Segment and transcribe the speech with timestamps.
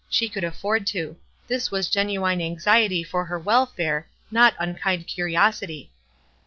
[0.09, 1.17] She could afford to.
[1.47, 5.91] This was genuine anxiety for her welfare, not unkind curiosity.